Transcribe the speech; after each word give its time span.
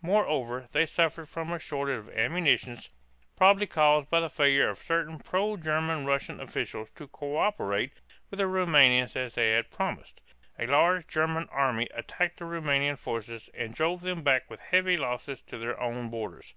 Moreover, 0.00 0.68
they 0.70 0.86
suffered 0.86 1.28
from 1.28 1.50
a 1.52 1.58
shortage 1.58 1.98
of 1.98 2.08
ammunition, 2.16 2.78
probably 3.36 3.66
caused 3.66 4.08
by 4.10 4.20
the 4.20 4.30
failure 4.30 4.68
of 4.68 4.78
certain 4.78 5.18
pro 5.18 5.56
German 5.56 6.06
Russian 6.06 6.38
officials 6.38 6.90
to 6.92 7.08
coöperate 7.08 8.00
with 8.30 8.38
the 8.38 8.46
Roumanians 8.46 9.16
as 9.16 9.34
they 9.34 9.50
had 9.50 9.72
promised. 9.72 10.20
A 10.56 10.68
large 10.68 11.08
German 11.08 11.48
army 11.50 11.88
attacked 11.94 12.36
the 12.38 12.44
Roumanian 12.44 12.94
forces 12.94 13.50
and 13.54 13.74
drove 13.74 14.02
them 14.02 14.22
back 14.22 14.48
with 14.48 14.60
heavy 14.60 14.96
losses 14.96 15.42
to 15.48 15.58
their 15.58 15.80
own 15.80 16.10
borders. 16.10 16.54